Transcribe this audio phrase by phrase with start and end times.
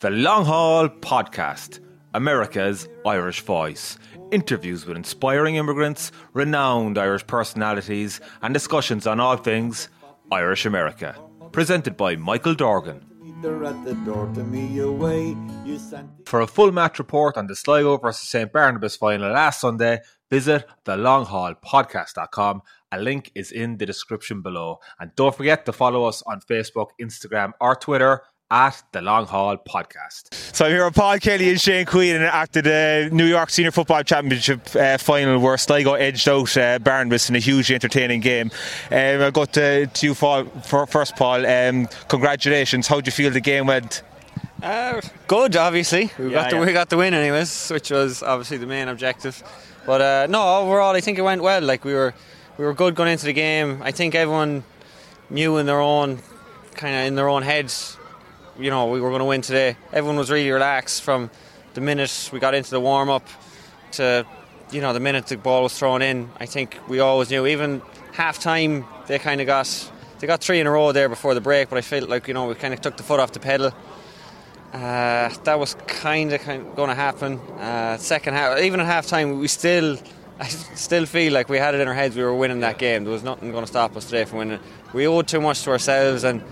[0.00, 1.78] The Long Hall Podcast,
[2.14, 3.98] America's Irish Voice.
[4.30, 9.90] Interviews with inspiring immigrants, renowned Irish personalities, and discussions on all things
[10.32, 11.14] Irish America.
[11.52, 13.04] Presented by Michael Dorgan.
[16.24, 20.64] For a full match report on the Sligo versus St Barnabas final last Sunday, visit
[20.86, 22.62] thelonghallpodcast.com.
[22.92, 24.80] A link is in the description below.
[24.98, 29.56] And don't forget to follow us on Facebook, Instagram, or Twitter at the Long Hall
[29.56, 30.34] Podcast.
[30.54, 34.02] So I'm here with Paul Kelly and Shane Queenan after the New York Senior Football
[34.02, 38.50] Championship uh, final where Sligo edged out uh, Barnabas in a hugely entertaining game.
[38.90, 41.46] Um, I'll go to, to you Paul, for, first, Paul.
[41.46, 42.86] Um, congratulations.
[42.88, 44.02] How do you feel the game went?
[44.62, 46.10] Uh, good, obviously.
[46.18, 46.64] We, Yeah, got the, yeah.
[46.66, 49.42] we got the win, anyways, which was obviously the main objective.
[49.86, 51.62] But uh, no, overall, I think it went well.
[51.62, 52.14] Like we were,
[52.58, 53.80] we were good going into the game.
[53.82, 54.64] I think everyone
[55.30, 56.18] knew in their own
[56.74, 57.96] kind of in their own heads,
[58.60, 59.76] you know, we were going to win today.
[59.92, 61.30] Everyone was really relaxed from
[61.74, 63.26] the minute we got into the warm up
[63.92, 64.26] to,
[64.70, 66.28] you know, the minute the ball was thrown in.
[66.38, 67.46] I think we always knew.
[67.46, 67.80] Even
[68.12, 71.40] half time, they kind of got they got three in a row there before the
[71.40, 71.70] break.
[71.70, 73.72] But I felt like you know we kind of took the foot off the pedal.
[74.72, 76.44] Uh, that was kind of,
[76.76, 77.38] going to happen.
[77.58, 79.98] Uh, second half, even at half time, we still,
[80.40, 83.02] I still feel like we had it in our heads we were winning that game.
[83.02, 84.60] There was nothing going to stop us today from winning.
[84.92, 86.44] We owed too much to ourselves and,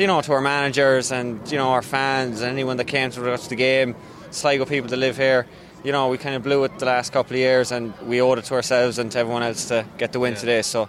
[0.00, 3.20] you know, to our managers and you know our fans and anyone that came to
[3.20, 3.94] watch the game.
[4.30, 5.46] Sligo people that live here.
[5.84, 8.38] You know, we kind of blew it the last couple of years, and we owed
[8.38, 10.62] it to ourselves and to everyone else to get the win today.
[10.62, 10.88] So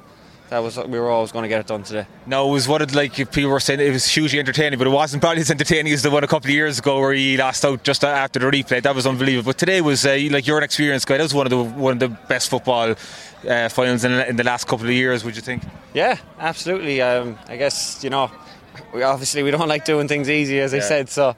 [0.49, 2.05] that was we were always going to get it done today.
[2.27, 3.15] No, it was what it like.
[3.31, 6.11] People were saying it was hugely entertaining, but it wasn't probably as entertaining as the
[6.11, 8.81] one a couple of years ago where he lost out just after the replay.
[8.81, 9.49] That was unbelievable.
[9.49, 11.17] But today was uh, like you're an experienced guy.
[11.17, 12.93] That was one of the one of the best football
[13.49, 15.23] uh, finals in, in the last couple of years.
[15.23, 15.63] Would you think?
[15.93, 17.01] Yeah, absolutely.
[17.01, 18.29] Um, I guess you know,
[18.93, 21.09] we obviously we don't like doing things easy, as I said.
[21.09, 21.29] So,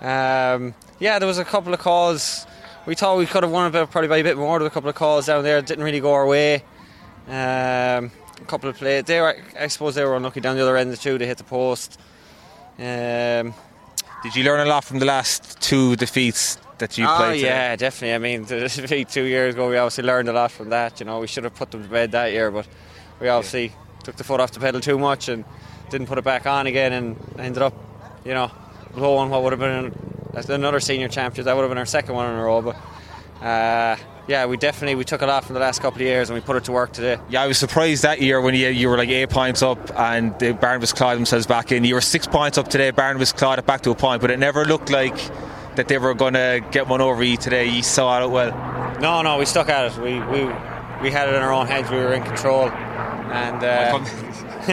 [0.00, 2.46] um, yeah, there was a couple of calls.
[2.86, 4.58] We thought we could have won a bit, probably by a bit more.
[4.58, 6.62] There were a couple of calls down there didn't really go our way.
[7.28, 8.10] Um,
[8.40, 9.04] a couple of plays.
[9.04, 11.18] They were, I suppose, they were unlucky down the other end of the two.
[11.18, 12.00] They hit the post.
[12.78, 13.54] Um,
[14.22, 17.36] Did you learn a lot from the last two defeats that you oh played?
[17.36, 17.48] today?
[17.48, 18.14] yeah, definitely.
[18.14, 21.00] I mean, the defeat two years ago, we obviously learned a lot from that.
[21.00, 22.66] You know, we should have put them to bed that year, but
[23.20, 23.72] we obviously
[24.02, 25.44] took the foot off the pedal too much and
[25.90, 27.74] didn't put it back on again, and ended up,
[28.24, 28.50] you know,
[28.94, 29.94] blowing what would have been
[30.48, 31.44] another senior championship.
[31.46, 32.76] That would have been our second one in a row, but.
[33.44, 33.96] Uh,
[34.30, 36.40] yeah, we definitely we took a lot from the last couple of years and we
[36.40, 37.18] put it to work today.
[37.30, 40.38] Yeah, I was surprised that year when you, you were like eight points up and
[40.38, 41.82] the Barnabas clawed themselves back in.
[41.82, 42.92] You were six points up today.
[42.92, 45.16] Barnabas clawed it back to a point, but it never looked like
[45.74, 47.66] that they were going to get one over you today.
[47.66, 48.52] You saw it well.
[49.00, 49.98] No, no, we stuck at it.
[50.00, 50.44] We we
[51.02, 51.90] we had it in our own heads.
[51.90, 52.68] We were in control,
[53.32, 53.98] and uh,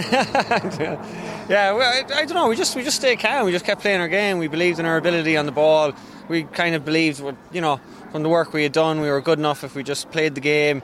[1.50, 2.48] yeah, well, I, I don't know.
[2.48, 3.46] We just we just stayed calm.
[3.46, 4.38] We just kept playing our game.
[4.38, 5.94] We believed in our ability on the ball.
[6.30, 7.80] We kind of believed, what- you know,
[8.12, 10.42] from the work we had done, we were good enough if we just played the
[10.42, 10.82] game,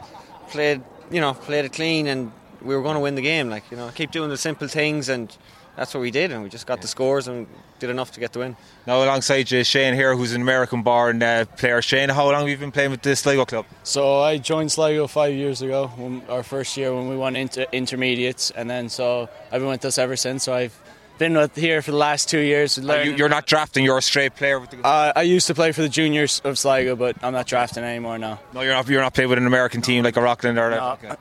[0.49, 3.49] played, you know, played it clean, and we were going to win the game.
[3.49, 5.35] Like you know, keep doing the simple things, and
[5.75, 6.31] that's what we did.
[6.31, 7.47] And we just got the scores and
[7.79, 8.55] did enough to get the win.
[8.87, 11.81] Now, alongside you, Shane here, who's an American born uh, player.
[11.81, 13.65] Shane, how long have you been playing with the Sligo club?
[13.83, 17.65] So I joined Sligo five years ago, when, our first year when we won inter-
[17.71, 20.43] intermediates, and then so I've been with us ever since.
[20.43, 20.79] So I've
[21.17, 22.77] been with here for the last two years.
[22.77, 25.71] you, you're not drafting, you're a straight player with the Uh, I used to play
[25.71, 28.39] for the juniors of Sligo, but I'm not drafting anymore now.
[28.53, 28.87] No, you're not.
[28.87, 30.71] You're not playing with an American team like a Rockland or.
[30.71, 30.91] No.
[31.03, 31.15] Okay.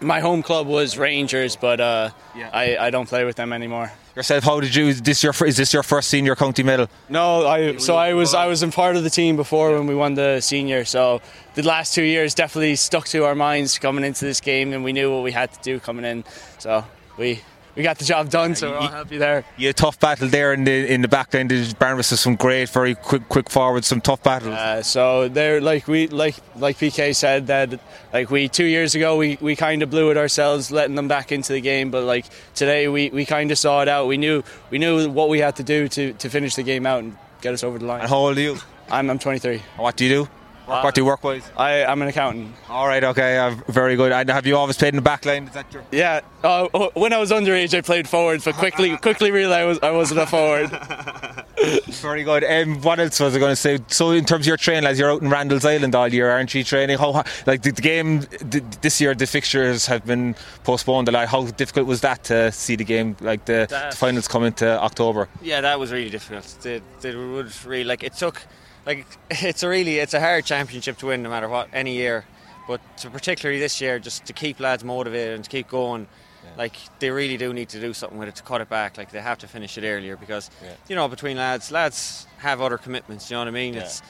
[0.00, 2.50] My home club was Rangers, but uh, Yeah.
[2.52, 3.90] I, I don't play with them anymore.
[4.14, 4.86] Yourself, how did you?
[4.88, 5.32] Is this your?
[5.46, 6.88] Is this your first senior county medal?
[7.08, 9.94] No, I so I was I was in part of the team before when we
[9.94, 10.84] won the senior.
[10.84, 11.20] So
[11.54, 14.92] the last two years definitely stuck to our minds coming into this game, and we
[14.92, 16.24] knew what we had to do coming in.
[16.58, 16.84] So
[17.16, 17.42] we
[17.78, 18.56] we got the job done.
[18.56, 19.44] So we're all happy there.
[19.56, 21.50] Yeah, tough battle there in the in the back end.
[21.78, 24.54] Barnabas has some great, very quick, quick forwards, some tough battles.
[24.54, 27.78] Uh, so they're like we like like PK said that
[28.12, 31.30] like we two years ago we, we kind of blew it ourselves letting them back
[31.30, 34.42] into the game but like today we, we kind of saw it out we knew
[34.70, 37.54] we knew what we had to do to, to finish the game out and get
[37.54, 38.56] us over the line and how old are you?
[38.90, 40.28] I'm, I'm 23 And what do you do?
[40.68, 41.50] What do you work wise?
[41.56, 44.12] I, I'm an accountant All right, okay, uh, very good.
[44.12, 45.44] And have you always played in the back line?
[45.44, 45.82] Is that your?
[45.90, 49.78] yeah uh, when I was underage I played forward but quickly quickly realized I, was,
[49.82, 50.70] I wasn't a forward
[51.86, 52.44] Very good.
[52.44, 53.80] Um, what else was I going to say?
[53.88, 56.54] So, in terms of your training, lads, you're out in Randall's Island all year, aren't
[56.54, 56.62] you?
[56.62, 56.98] Training.
[56.98, 59.14] How like the, the game th- this year?
[59.14, 61.26] The fixtures have been postponed a lot.
[61.28, 63.16] How difficult was that to see the game?
[63.20, 65.28] Like the, That- the finals come to October.
[65.42, 66.56] Yeah, that was really difficult.
[66.62, 68.40] They, they would really like it took
[68.88, 72.24] like it's a really it's a hard championship to win no matter what any year,
[72.66, 76.08] but to particularly this year just to keep lads motivated and to keep going.
[76.56, 78.96] Like they really do need to do something with it to cut it back.
[78.96, 80.70] Like they have to finish it earlier because Yeah.
[80.88, 83.30] you know between lads, lads have other commitments.
[83.30, 83.74] You know what I mean?
[83.74, 83.80] Yeah.
[83.82, 84.02] It's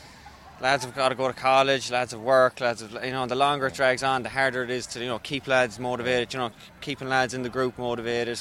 [0.61, 3.27] lads have got to go to college, lads have work, lads have you know.
[3.27, 6.33] The longer it drags on, the harder it is to you know keep lads motivated.
[6.33, 8.39] You know, keeping lads in the group motivated.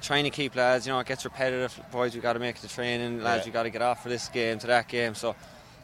[0.00, 1.78] Trying to keep lads, you know, it gets repetitive.
[1.90, 3.22] Boys, we got to make the training.
[3.22, 3.50] Lads, Yeah.
[3.50, 5.14] we got to get off for this game to that game.
[5.14, 5.34] So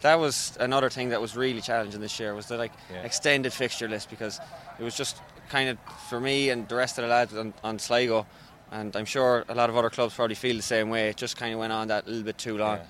[0.03, 3.03] that was another thing that was really challenging this year was the like Yeah.
[3.03, 4.41] extended fixture list because
[4.79, 5.17] it was just
[5.49, 8.27] kind of for me and the rest of the lads on, on Sligo
[8.73, 11.37] and I'm sure a lot of other clubs probably feel the same way it just
[11.37, 12.85] kind of went on that a little bit too long Yeah,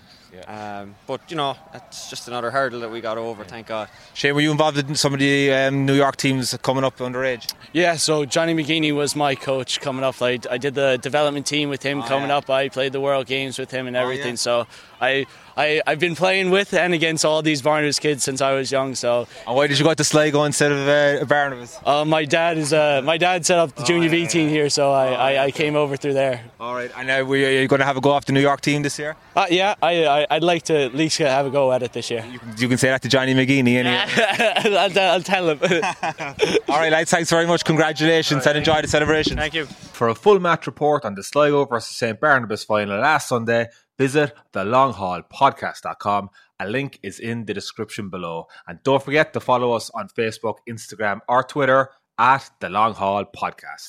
[0.47, 4.35] Um, but you know it's just another hurdle that we got over thank God Shane,
[4.35, 7.53] were you involved in some of the um, New York teams coming up underage?
[7.73, 10.21] Yeah, so Johnny McGeaney was my coach coming up.
[10.23, 12.37] I, I did the development team with him Oh, coming yeah.
[12.39, 12.51] up.
[12.51, 14.31] I played the World Games with him and Oh, everything.
[14.33, 14.47] yeah.
[14.47, 14.67] So
[15.01, 18.71] I, I I've been playing with and against all these Barnabas kids since I was
[18.73, 18.95] young.
[18.95, 21.79] So And why did you go to Sligo instead of uh, Barnabas?
[21.85, 24.47] uh, my dad is uh, my dad set up the junior Oh, yeah, B team
[24.49, 24.55] yeah.
[24.55, 26.43] here, so I, Oh, I, yeah, I came over through there.
[26.61, 28.33] All right, and uh, were you, are you going to have a go off the
[28.33, 29.17] New York team this year?
[29.37, 32.11] Uh, yeah, I, I I'd like to at least have a go at it this
[32.11, 32.25] year.
[32.31, 33.77] You can, you can say that to Johnny McGeaney.
[33.77, 34.77] Anyway.
[34.79, 35.59] I'll, I'll tell him.
[36.69, 37.65] All right, lads, thanks very much.
[37.65, 39.37] Congratulations and enjoy the celebration.
[39.37, 43.29] thank you For a full match report on the Sligo versus St Barnabas final last
[43.29, 43.69] Sunday,
[43.99, 46.31] visit thelonghallpodcast.com.
[46.61, 48.47] A link is in the description below.
[48.67, 53.25] And don't forget to follow us on Facebook, Instagram, or Twitter at The Long Hall
[53.25, 53.89] Podcast.